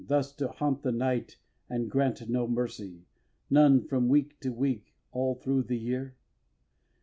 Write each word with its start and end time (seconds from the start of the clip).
thus 0.07 0.33
to 0.33 0.47
haunt 0.47 0.81
the 0.81 0.91
night 0.91 1.37
And 1.69 1.87
grant 1.87 2.27
no 2.27 2.47
mercy, 2.47 3.05
none 3.51 3.83
from 3.87 4.07
week 4.07 4.39
to 4.39 4.51
week 4.51 4.95
All 5.11 5.35
through 5.35 5.65
the 5.65 5.77
year? 5.77 6.15